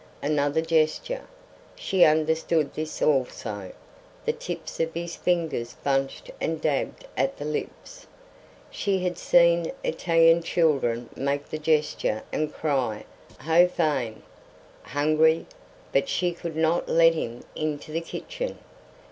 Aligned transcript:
Another 0.23 0.61
gesture. 0.61 1.27
She 1.75 2.03
understood 2.03 2.73
this 2.73 3.03
also. 3.03 3.71
The 4.25 4.33
tips 4.33 4.79
of 4.79 4.93
the 4.93 5.05
fingers 5.05 5.75
bunched 5.83 6.31
and 6.41 6.59
dabbed 6.59 7.05
at 7.15 7.37
the 7.37 7.45
lips. 7.45 8.07
She 8.71 9.03
had 9.03 9.19
seen 9.19 9.71
Italian 9.83 10.41
children 10.41 11.07
make 11.15 11.47
the 11.49 11.59
gesture 11.59 12.23
and 12.33 12.51
cry: 12.51 13.05
"Ho 13.41 13.67
fame!" 13.67 14.23
Hungry. 14.81 15.45
But 15.91 16.09
she 16.09 16.31
could 16.31 16.55
not 16.55 16.89
let 16.89 17.13
him 17.13 17.43
into 17.55 17.91
the 17.91 18.01
kitchen. 18.01 18.57